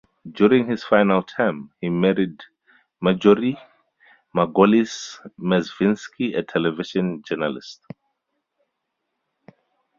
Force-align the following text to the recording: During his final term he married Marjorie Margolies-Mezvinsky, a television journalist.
During 0.31 0.65
his 0.67 0.83
final 0.83 1.21
term 1.21 1.73
he 1.79 1.87
married 1.89 2.41
Marjorie 3.01 3.59
Margolies-Mezvinsky, 4.35 6.35
a 6.35 6.41
television 6.41 7.21
journalist. 7.21 7.83